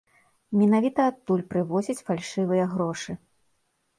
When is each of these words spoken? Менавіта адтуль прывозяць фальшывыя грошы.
Менавіта 0.59 1.01
адтуль 1.09 1.43
прывозяць 1.51 1.97
фальшывыя 2.07 2.63
грошы. 2.75 3.11